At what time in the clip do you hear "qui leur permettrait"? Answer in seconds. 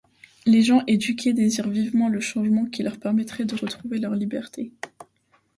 2.65-3.45